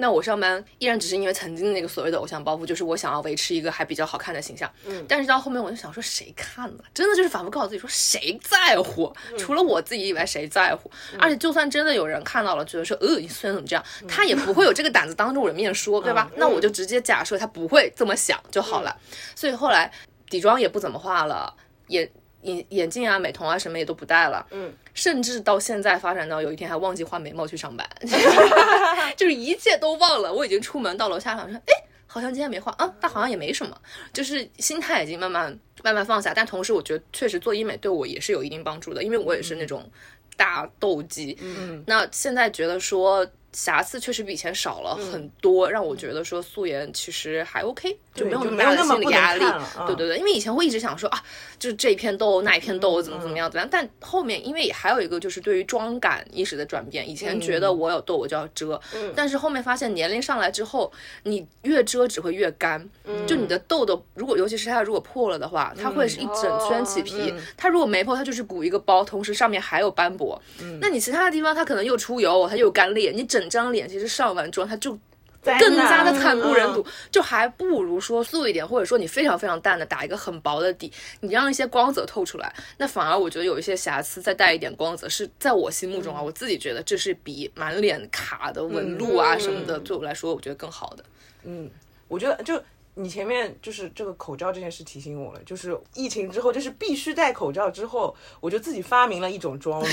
[0.00, 4.68] 那我上班依然只是因为曾经的那个所谓的偶像包袱，就是我想要维持一个还比较好看的形象。
[4.86, 6.84] 嗯，但是到后面我就想说，谁看了？
[6.94, 9.14] 真的就是反复告诉自己说，谁在乎？
[9.38, 10.90] 除了我自己以外，谁在乎？
[11.18, 16.30] 而且就算真的有人看到了，觉得说，呃，你虽然怎么这样，他也不会有这个胆子当着我的面说，对吧？
[16.36, 18.96] 那我就直接假设他不会这么想就好了。
[19.36, 19.92] 所以后来
[20.28, 21.54] 底妆也不怎么化了，
[21.88, 22.10] 眼
[22.42, 24.46] 眼眼镜啊、美瞳啊什么也都不戴了。
[24.50, 27.88] 嗯，甚至到现在发展到有一天还忘记画眉毛去上班
[29.16, 30.32] 就是一切都忘了。
[30.32, 31.74] 我已经出门到楼下想说，哎，
[32.06, 33.76] 好像今天没画啊，但好像也没什么，
[34.12, 36.32] 就是心态已经慢慢慢慢放下。
[36.34, 39.88] 但同时，我觉得确实做医美对我也是有一定帮助的，因为我也是那种
[40.36, 41.36] 大痘肌。
[41.40, 43.26] 嗯，那现在觉得说。
[43.52, 49.84] 瑕疵确实比以前少了很多，让我觉得说素颜其实还 OK，就没有那么大的心理压力啊。
[49.86, 51.22] 对对对，因为以前会一直想说啊，
[51.58, 58.80] 就是这一片痘那一片痘怎么怎么样怎么样，但后面因为还有一个就是对于妆感意识的转变，以前觉得我有痘我就要遮，
[59.16, 60.92] 但是后面发现年龄上来之后，
[61.24, 62.88] 你越遮只会越干，
[63.26, 70.40] 就你的痘痘如果尤其是它如果破了的话，它会是一整圈起皮，它如果没破，它就是鼓一个包，同时上面还有斑驳，
[70.80, 74.98] 那你其他的地方它可能又出油，它又干裂，你整张脸其实上完妆它就。
[75.42, 91.02] 更加的惨不忍睹，就还不如说素一点，或者说你非常非常淡的打一个很薄的底，你让一些光泽透出来，那反而我觉得有一些瑕疵再带一点光泽，是在我心目中啊，我自己觉得这是比满脸卡的纹路啊什么的，对我来说我觉得更好的。
[91.44, 91.70] 嗯
[92.06, 92.62] 我觉得就
[92.94, 99.90] 你前面就是这个口罩这件事提醒我了，就是疫情之后，就是必须戴口罩之后，我就自己发明了一种妆容，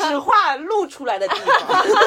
[0.00, 1.84] 只 画露出来的地方。
[1.84, 1.98] 就是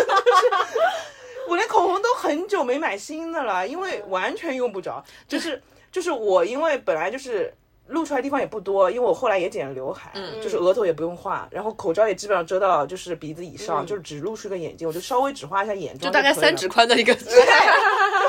[1.48, 5.04] 我连口红都很久没买新的了，因为完全用不着。
[5.28, 7.54] 就是就是我因为本来就是。
[7.90, 10.12] 露出来地方也不多，因为我后来也剪了刘海，
[10.44, 17.16] 就是额头也不用画，然后口罩也基本上遮到就是鼻子以上，就是只露出个眼睛，我就稍微只画一下眼妆，就大概三指宽的一个，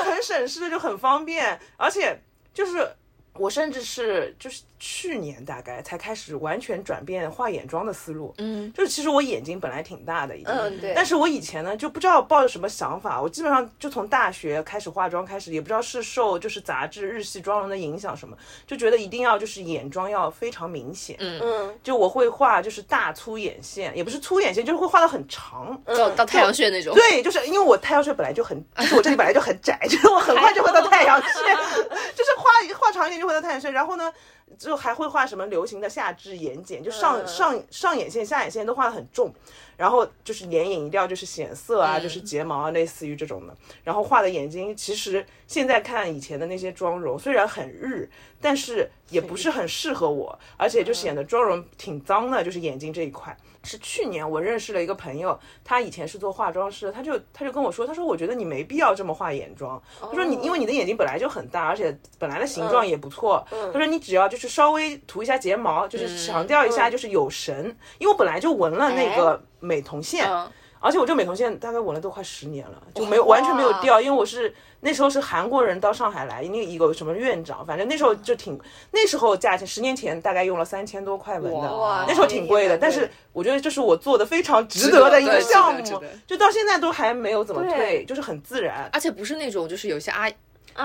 [0.09, 2.21] 很省事，就很方便，而且
[2.53, 2.95] 就是
[3.33, 10.93] 我甚至是就是去年大概才开始完全转变画眼妆的思路，嗯，就是其实我眼睛本来挺大的已经，嗯对。
[10.95, 21.39] 但是我以前呢就不知道抱着什么想法，我基本上就从大学开始化妆开始，也不知道是受就是杂志日系妆容的影响什么，就觉得一定要就是眼妆要非常明显，嗯。
[21.41, 21.79] 嗯。
[21.83, 26.93] 就我会画就是大粗眼线，也不是粗眼线，就是会画的很长，到到太阳穴那种。
[26.93, 31.27] 对，就是因为我太阳穴本来就很，就是我这里本来就很窄， 就是我很快就会到太阳穴，
[32.15, 33.69] 就是画画长一点又回到太阳穴。
[33.71, 34.11] 然后呢，
[34.57, 39.33] 就还会画什么流行的下至眼睑，就上、嗯上上眼线、下眼线都画的很重。
[39.77, 43.55] 然后就是眼影一定要就是显色啊，就是睫毛啊，类似于这种的。
[43.81, 48.09] 然后画的眼睛，其实现在看以前的那些妆容，虽然很日，
[48.41, 53.35] 但是也不是很适合我，而且就显得妆容挺脏的，就是眼睛这一块。
[53.63, 70.25] 是去年我认识了一个朋友，他以前是做化妆师的，他就他就跟我说，他说我觉得你没必要这么画眼妆，他说你因为你的眼睛本来就很大，而且本来的形状也不错，他说你只要就是稍微涂一下睫毛，就是强调一下就是有神，因为我本来就纹了那个美瞳线。
[70.29, 70.49] 嗯，
[70.79, 78.57] 而且我这美瞳线大概纹了都快十年了，就没有完全没有掉，因为我是那时候是韩国人到上海来，那个一个什么院长，反正那时候就挺
[78.91, 88.89] 那时候价钱，十年前大概用了三千多块纹的，哇那时候挺贵的，但是我觉得这是我做的非常值得的一个项目，就到现在都还没有怎么退，就是很自然。
[88.93, 90.33] 而且不是那种就是有些阿阿姨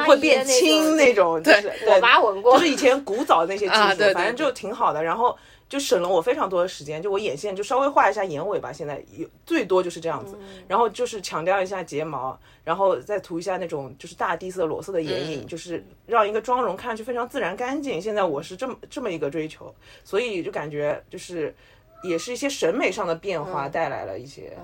[0.07, 5.03] 会变轻那种，就是对我妈闻过就是以前古早的那些技术，反正就挺好的。
[5.03, 5.37] 然后
[5.69, 10.37] 就省了我非常多的时间，就我眼线就稍微画一下眼尾吧，现在有最多就是这样子。
[10.41, 18.01] 嗯然后就是强调一下睫毛，然后再涂一下那种就是大地色裸色的眼影，嗯就是让一个妆容看上去非常自然干净。
[18.01, 21.55] 现在我是这么这么一个追求，所以就感觉就是
[22.03, 24.57] 也是一些审美上的变嗯化带来了一些。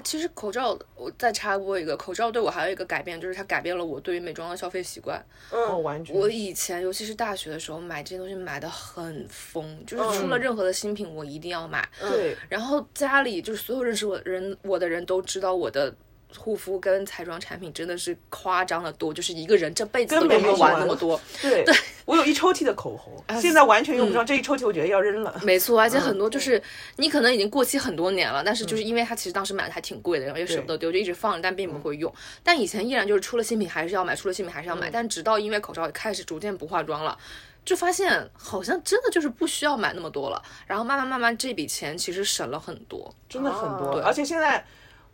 [0.00, 5.24] 其实口罩，我再插播一个，口罩对我还有一个改变，就是它改变了我对于美妆的消费习惯。
[5.50, 6.16] 嗯，完全。
[6.16, 11.88] 我以前，尤其是大学的时候，买这些东西买的很疯，就是出了任何的新品，我一定要买。
[12.00, 15.94] 对，然后家里就是所有认识我的人，我的人都知道我的
[16.38, 21.20] 护肤跟彩妆产品真的是夸张的多，就是一个人这辈子都不完用不完那么多。
[21.42, 25.40] 对，对我有一抽屉的口红，现在完全用不上，这一抽屉我觉得要扔了。
[25.42, 26.62] 没错，而且很多就是
[26.96, 32.12] 你可能已经过期很多年了，但是就是因为它其实当时买的还挺贵的，然后又舍不得丢，就一直放着，但并不会用。
[32.42, 34.90] 但以前依然就是出了新品还是要买，出了新品还是要买。
[34.90, 37.18] 但直到因为口罩开始逐渐不化妆了。
[37.62, 43.14] 就发现好像真的就是不需要买那么多了，然后慢慢慢慢这笔钱其实省了很多。
[43.28, 44.64] 真的很多，哦而且现在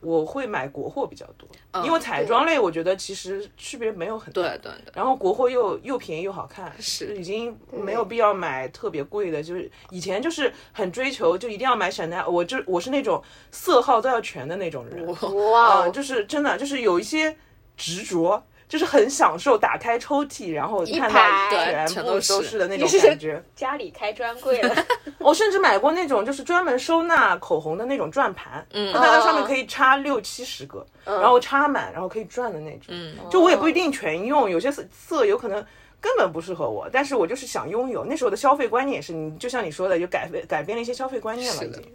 [0.00, 4.42] 我会买国货比较多，嗯因为彩妆类我觉得其实区别没有很大。
[4.42, 9.42] 对对对，然后国货又又便宜又好看，是已经没有必要买特别贵的。
[9.42, 15.06] 就是以前就是很追求，就一定要买 Chanel，我就我是那种色号都要全的那种人，
[15.50, 17.36] 哇啊，就是真的就是有一些
[17.76, 18.44] 执着。
[18.68, 23.42] 就是很享受打开抽屉，然后看到全部都是是的那种感 觉。
[23.54, 24.74] 家里开专柜了，
[25.18, 32.86] 我甚至买过那种就是专门收纳口红的那种转盘，嗯，它在上面可以插六七十个，然后插满，然后可以转的那种。
[32.88, 35.64] 嗯，就我也不一定全用，有些色色有可能
[36.00, 38.04] 根本不适合我，但是我就是想拥有。
[38.04, 41.92] 那时候的消费观念也是，你就像你说的，就改变改变了一些消费观念了，是的已经。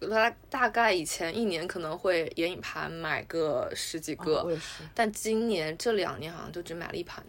[0.00, 4.46] 大大概以前一年可能会眼影盘买个十几个，
[4.94, 7.24] 但今年这两年好像就只买了一盘。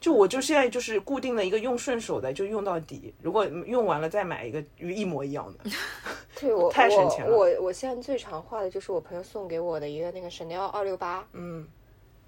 [0.00, 3.12] 就我就现在就是固定的一个用顺手的，就用到底。
[3.20, 5.70] 如果用完了再买一个一模一样的。
[6.40, 11.68] 对我太省钱了我我我现在最常画的就是我朋友送给我的一个那个 Chanel 二六八，嗯，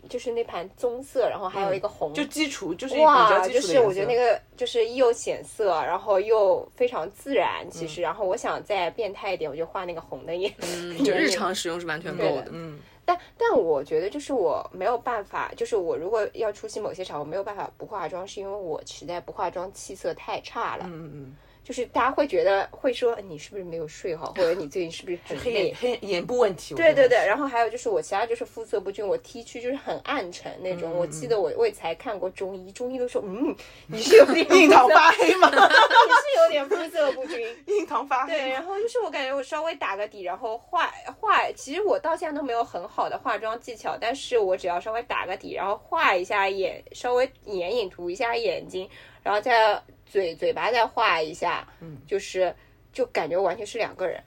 [0.08, 7.68] 就是那盘棕色，然后还有一个红，就基础就是哇，就是我觉得那个就是又显色，然后又非常自然。
[7.70, 12.48] 其实，然后我想再变态一点，我就画那个红的眼，嗯，就 日常使用是完全够的。
[12.50, 20.84] 嗯，但但我觉得就是我没有办法，就是我如果要出席某些场合，没有办法不化妆，是因为我实在不化妆气色太差了。
[20.86, 25.76] 嗯嗯，就是大家会觉得会说你是不是没有睡好，或者你最近是不是 很黑眼？
[25.80, 26.74] 黑眼部问题。
[26.74, 30.92] 对对对，然后还有就是我其他就是肤色不均，我 T 区就是很暗沉那种。
[30.92, 33.54] 我记得我我也才看过中医，中医都说嗯，
[33.86, 35.48] 你是有点印堂发黑吗？
[35.52, 37.46] 你是有点肤色不均。
[37.66, 48.88] 印堂发黑对，然后就是我感觉我稍微打个底，然后画画，其实我到现在都没有很好的化妆技巧，但是我只要稍微打个底，然后画一下眼，稍微眼影涂一下眼睛，
[49.22, 49.80] 然后再
[50.12, 52.54] 嘴嘴巴再画一下，嗯，就是
[52.92, 54.22] 就感觉完全是两个人。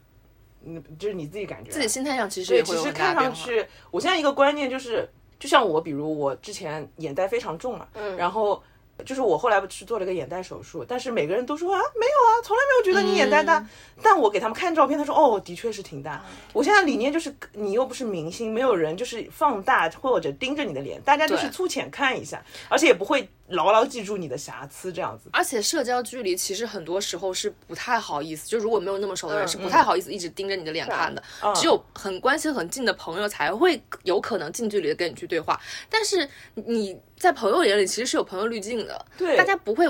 [0.65, 1.73] 嗯，就是你自己感觉啊。
[1.73, 3.13] 自己心态上其实对，也其实看。
[3.13, 8.63] 上去，我现在一个观念就是，就像我，比如我之前眼袋非常重嘛，嗯，然后
[9.05, 13.69] 就是我后来不是做了个眼袋手术，但是每个人都说啊，没有啊，从来没有觉得你眼袋大，嗯
[14.01, 16.23] 但我给他们看照片，他说哦，的确是挺大。
[16.51, 25.29] 我现在理念就是，你又不是明星，没有人就是放大或者盯着你的脸，大家就是粗浅看一下，而且也不会牢牢记住你的瑕疵这样子。
[25.31, 31.21] 而且社交距离其实很多时候是不太好意思，就如果没有那么熟的人，嗯是不太好意思一直盯着你的脸看的。
[31.55, 35.59] 只有很关系很近的朋友才会有可能近距离的跟你去对话。
[35.89, 39.85] 但是你在朋友眼里其实是有朋友滤镜的，对大家不会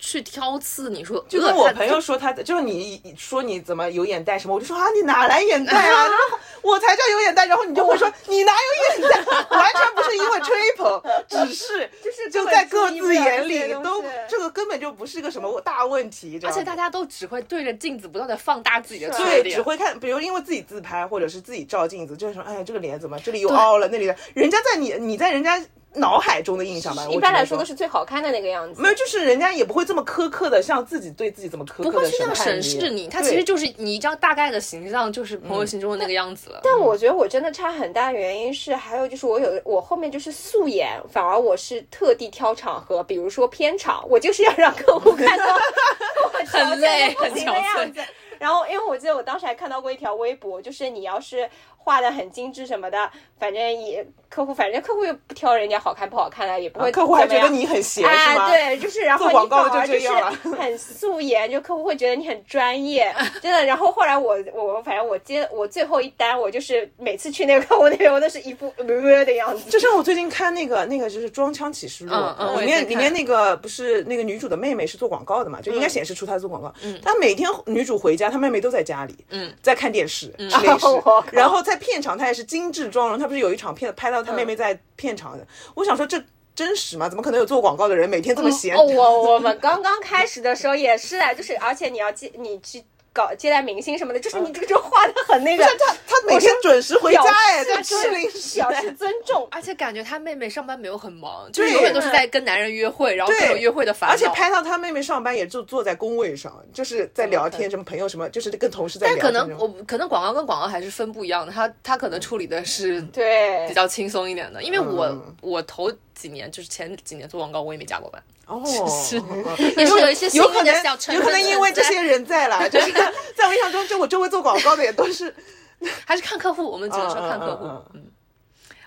[0.00, 1.24] 去挑刺你说。
[1.28, 6.06] 就跟我朋友说他的，就是你说你怎么有眼袋什么，我就说啊，你哪来眼袋啊？
[6.62, 9.20] 我才叫有眼袋，然后你就会说你哪有眼袋？
[9.50, 25.58] 完全不是因为吹捧，只是 就是就在各自眼里都这个根本就不是个什么大问题，而而且大家都只会对着镜子不断的放大自己的对，只会看，比如因为自己自拍或者是自己照镜子，就是说，哎，这个脸怎么这里又凹了，那里的，人家在你你在人家
[25.94, 28.80] 脑海中的印象吧，一般来说都是最好看的那个样子。
[28.80, 36.60] 没有，就是人家也不会这么苛刻的，像自己对自己这么苛刻的不会去那么审视你，他其实就是你一张大概的形象，就是朋友心中的那个样子了。
[36.62, 48.00] 但我觉得我真的差很大，原因是还有就是我有我后面就是素颜，反而我是特地挑场合，比如说片场，我就是要让客户看到我 很累不行的很憔悴样子。
[48.38, 51.46] 然后，因为我记得我当时还看到过一条微博，就是你要是
[51.82, 58.48] 画的很精致什么的，反正也客户，反正客户又不挑人家好看不好看的，也不会客户还觉得你很闲是啊，吗？
[58.50, 63.12] 对，就是然后做广告的你反而就这样了是 很素颜，就客户会觉得你很专业，
[63.42, 63.64] 真的。
[63.64, 69.70] 然后后来我我反正我接我最后一单，我就是每次去那个客户那边，我都是一副呃呃 的样子。
[69.70, 76.72] 就像我最近看那个那个就是《装腔启示录》嗯嗯里面里面那个不是那个女主的妹妹是做广告的嘛，就应该显示出她做广告。
[76.82, 80.86] 嗯她每天女主回家，她妹妹都在家里，嗯，在看电视、吃零食，
[81.32, 85.46] 然后在片场她也是精致妆容，她不是有一场片拍到她妹妹在片场的，
[85.76, 86.20] 我想说这
[86.52, 87.08] 真实吗？
[87.08, 88.76] 怎么可能有做广告的人每天这么闲？
[88.76, 92.82] 哦，我我们刚刚开始的时候也是啊，就是而且你要记你去
[93.20, 99.46] 搞接待明星什么的，就是你这个就画的很那个，她她每天准时回家表哎，示在吃零食表哎示尊重。
[99.50, 104.14] 而且感觉他妹妹上班没有很忙，就是永远都是在跟男人约会，然后各种约会的烦恼。
[104.14, 109.20] 而且拍到他妹妹上班也就坐在工位上，就是在聊天，什么朋友什么，就是跟同事在聊但。
[109.20, 119.44] 可能我可能广告跟广告还是分不一样的，他他可能处理的是对比，较轻松一点的，因为我、嗯我头几年就是前几年做广告，我也没加过班，哦，是嗯
[119.76, 120.74] 也 是有一些有可能
[121.14, 122.92] 有可能因为这些人在了，就是
[123.36, 125.34] 在我印象中，就我周围做广告的也都是
[126.04, 127.64] 还是看客户，我们只能说看客户。
[127.64, 128.06] 嗯嗯嗯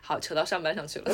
[0.05, 1.05] 好，扯到上班上去了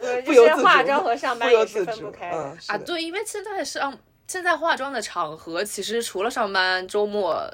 [0.00, 2.36] 对不由自主就是化妆和上班也是分不开的。
[2.36, 2.78] 嗯，啊。
[2.78, 3.92] 的对，因为现在上
[4.28, 7.44] 现在化妆的场合，其实除了上班、周末，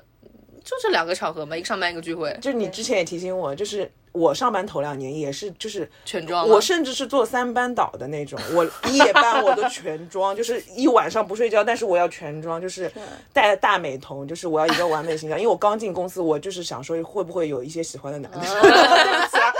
[0.64, 12.90] 就这两个场合嘛，一个上班，一个聚会，就你之前也提醒我，就是我上班头两年也是，就是全妆我甚至是做三班倒的那种， 我夜班我都全妆，就是一晚上不睡觉，但是我要全妆，就是
[13.32, 15.38] 戴大美瞳，就是我要一个完美形象。
[15.38, 19.52] 因为我刚进公司，我就是想说会不会有一些喜欢的男的，对不起啊，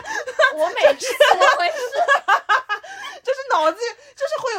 [0.56, 1.06] 我每次
[1.56, 1.68] 会
[3.22, 3.99] 就是脑子就是会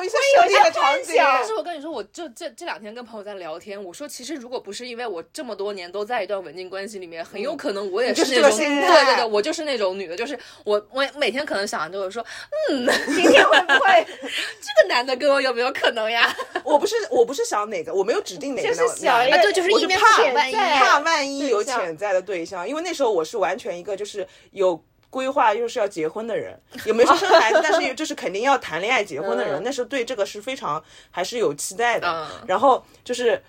[0.02, 1.16] 有一些设定的场景。
[1.18, 12.26] 但是我跟你说，我就这这两天跟朋友在聊天，我说其实如果不是因为我这么多年都在一段稳定关系里面，很有可能我也是那种，这个心对对对，我就是那种女的，就是我我每天可能想的就是说，
[12.70, 14.06] 嗯，今天会不会
[14.62, 16.34] 这个男的跟我有没有可能呀？
[16.64, 24.84] 我不是我不是想哪个，我没有指定哪个就是男想一个男的啊对就是一面我是怕万一怕万一有潜在的对象，因为那时候我是完全一个就是有。
[25.12, 32.08] 规划又是要结婚的人，也没说生孩子，但是就是肯定要谈恋爱结婚的人，嗯那时候对这个是非常还是有期待的。
[32.10, 33.40] 嗯然后就是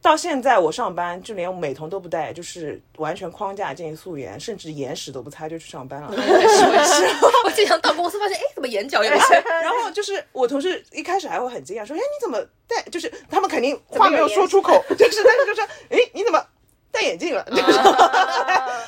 [0.00, 6.08] 到现在我上班就连美瞳都不戴，就是完全框架进素颜，甚至眼屎都不擦就去上班了。
[7.44, 9.34] 我经常到公司发现，哎，怎么眼角有一些？
[9.60, 16.40] 然后就是我同事一开始还会很惊讶，说：“哎，你怎么戴？”就是他们肯定话没有有说出口，就是但是就说：“哎，你怎么
[16.90, 17.62] 戴眼镜了？”就 是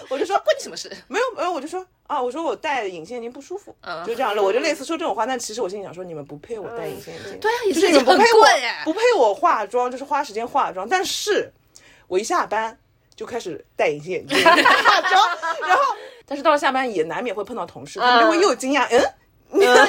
[0.08, 0.90] 我就说关你什么事？
[1.08, 4.42] 没有没有，我就说啊，我说我戴隐形眼镜不舒服，嗯就这样了。
[4.42, 8.46] 我就类似说这种话，但其实我心里想说，你们不配我戴隐形眼镜，对啊，就是你们不配我。
[8.84, 10.88] 不配我化妆，就是花时间化妆。
[10.88, 11.52] 但是
[12.08, 12.76] 我一下班
[13.14, 15.28] 就开始戴隐形眼镜化妆，
[15.66, 15.82] 然后
[16.26, 19.00] 但是到了下班也难免会碰到同事，他们就会又惊讶，嗯。
[19.50, 19.84] 啊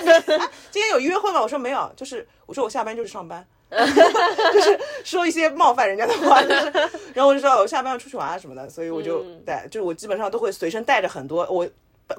[0.71, 1.39] 今天有约会吗？
[1.39, 3.45] 我说没有，就是我说我下班就是上班，
[4.53, 6.71] 就是说一些冒犯人家的话，就是，
[7.13, 11.67] 然后我就说我下班要出去玩啊什么的，所以我就带，就是我基本上都会随身带着很多，我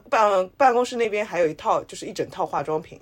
[0.08, 3.00] 办办办公室那边还有一套，就是一整套化妆品。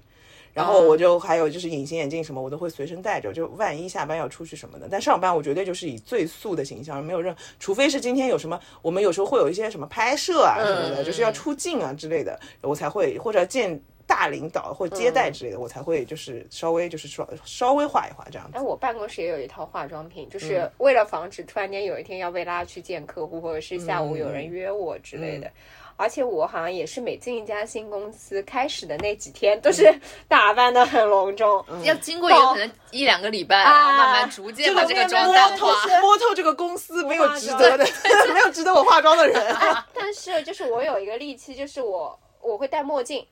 [0.52, 4.88] 然后我就还有就是隐形眼镜什么，我都会随身带着，就万一下班要出去什么的。
[4.90, 13.80] 但上班我绝对就是以最素的形象，没有任，除非是今天有什么，我们有时候会有一些什么拍摄啊什么的，就是要出镜啊之类的，我才会或者见
[14.10, 18.60] 大领导或接待之类的，我才会就是稍微就是说稍微化一化这样子哎，。
[18.60, 25.48] 我办公室也有一套化妆品，嗯就是为了防止突然间有一天要被拉去见客户，或者是下午有人嗯约我之类的。
[25.96, 31.62] 而且我好像也是每进一家新公司开始的那几天，都是嗯打扮的很隆重。
[31.84, 36.00] 要经过有可能一两个礼拜，然后慢慢逐渐把这个妆淡摸透化。
[36.00, 37.86] 摸透这个公司没有值得的，
[38.32, 39.54] 没有值得我化妆的人。
[39.92, 43.26] 但是就是我有一个利器，就是我我会戴墨镜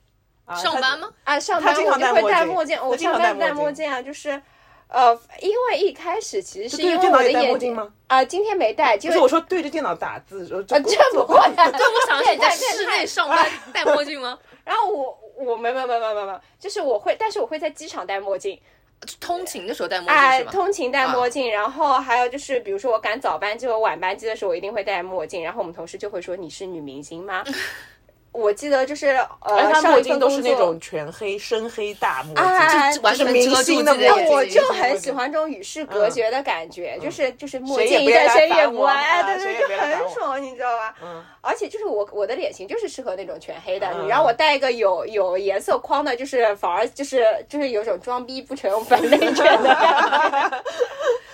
[0.55, 1.09] 上班吗？
[1.23, 4.41] 啊，上他经班我就会常戴墨镜我经常上班戴戴墨镜啊，就是。
[4.91, 7.87] 呃，因为一开始其实是因为我的眼墨镜吗？
[8.07, 11.35] 啊、今天没戴，就不是我说对着电脑打字，呃啊，这不会。
[11.55, 14.39] 对，我想的是你在室内上班 戴墨镜吗？
[14.65, 18.59] 然后我我没没没没没没，就是我会，但是我会在机场戴墨镜，
[19.19, 20.51] 通勤的时候戴墨镜哎，是吗？
[20.51, 27.43] 通勤戴墨镜，然后还有就是，比如说我赶早班机和晚班机的时候，我一定会戴墨镜，然后我们同事就会说你是女明星吗？
[28.31, 40.95] 我记得就是呃，而他墨上一份工镜都是那种全黑、深黑大墨镜，啊完全明星的自己的眼睛墨镜我就很喜欢这种与世隔绝的感觉，就是就是墨镜一戴，别来谁也烦我不爱，啊对对，就很爽，你知道吧？
[41.01, 50.63] 嗯，而且就是我我的脸型就是适合那种全黑的，嗯你让我戴一个有有颜色框的，就是反而就是就是有种装逼不成反内卷的感觉。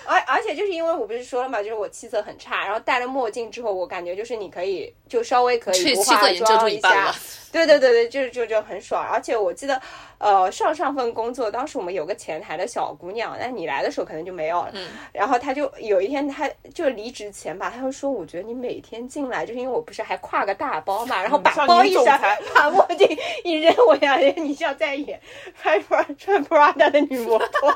[0.06, 7.14] 而而且就是因为我不是说了嘛，就是我气色很差，然后戴了墨镜之后，我感觉就是你可以就稍微可以不化妆一下
[7.52, 9.02] 对对对对，就是就就很爽。
[9.10, 9.80] 而且我记得，
[10.18, 14.70] 呃，上上份工作当时我们有个前台的小姑娘，那你来的时候可能就没有了。
[14.74, 23.08] 嗯然后她就有一天，她就离职前吧，她就说，我觉得你每天进来，就是因为我不是还挎个大包嘛，然后把包一甩，把墨镜
[23.44, 25.18] 一扔，我想你像在演
[25.62, 27.72] 穿 Pra 穿 Prada 的女魔头。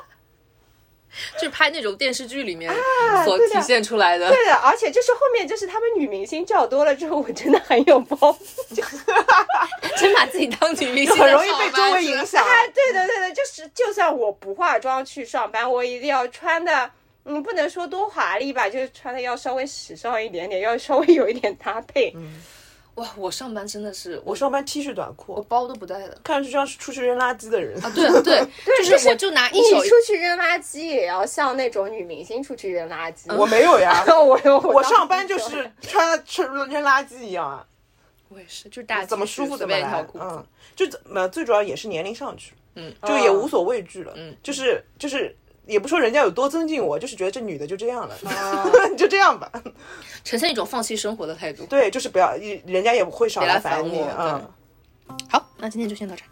[1.35, 2.73] 就是拍那种电视剧里面
[3.25, 4.29] 所体现出来的。
[4.31, 8.75] 对的，而且就是后面就是他们女明星叫多了之后，我真的很有包袱。
[8.75, 8.83] 就
[9.99, 12.27] 真把自己当女明星，很容易被周围影。
[12.27, 12.45] 响。
[12.45, 16.91] 啊， 对的对的，就是就算我不化妆去上班，我一定要穿的，
[17.25, 22.15] 嗯，不能说多华丽吧，就是穿的要稍微时尚一点点，要稍微有一点搭配。
[23.01, 27.83] 哇，我上班真的是我我上班 T 恤短裤我，包都不带的看上去像是出去扔垃圾的人。
[27.83, 27.91] 啊！
[27.95, 28.47] 对 对，
[28.87, 33.35] 就是我就拿一手你出去扔垃圾也要像那种女明星出去扔垃圾。
[33.35, 37.67] 我没有呀， 我我我上班就是穿穿扔垃圾一样啊，
[38.29, 40.45] 我也是，就是大怎么舒服怎么来嗯，
[40.77, 44.13] 就怎么最主要也是年龄上去，嗯，就也无所畏惧了。
[44.17, 45.35] 嗯就是就是。
[45.67, 48.65] 也不说人家有多尊敬我，就是觉得这女的就这样了，啊
[48.99, 49.51] 就这样吧。
[50.25, 51.65] 呈现一种放弃生活的态度。
[51.67, 52.35] 对，就是不要，
[52.67, 54.03] 人家也不会少来来烦你。
[54.03, 54.51] 烦我
[55.09, 56.29] 嗯，好，那今天就先到这儿，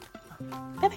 [0.81, 0.97] 拜拜。